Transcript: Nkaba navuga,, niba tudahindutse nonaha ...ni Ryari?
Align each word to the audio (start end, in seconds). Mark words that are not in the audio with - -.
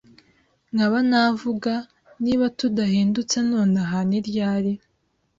Nkaba 0.73 0.97
navuga,, 1.09 1.73
niba 2.23 2.45
tudahindutse 2.59 3.37
nonaha 3.49 3.99
...ni 4.09 4.19
Ryari? 4.27 4.73